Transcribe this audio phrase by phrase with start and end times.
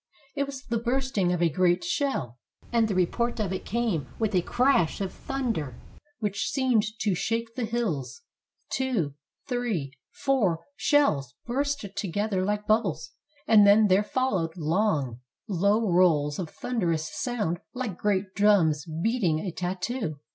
[0.35, 2.39] It was the bursting of a great shell,
[2.71, 5.75] and the report of it came with a crash of thunder
[6.17, 8.23] which seemed to shake the hills.
[8.71, 9.13] Two,
[9.47, 13.11] three, four shells burst together like bubbles,
[13.47, 17.59] and then there followed long, 436 THE SIEGE OF ADRIANOPLE low rolls of thunderous sound
[17.75, 20.17] like great drums beating a tattoo.